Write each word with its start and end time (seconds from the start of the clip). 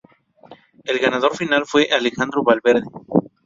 El 0.83 0.97
ganador 0.97 1.37
final 1.37 1.67
fue 1.67 1.87
Alejandro 1.91 2.41
Valverde. 2.43 2.87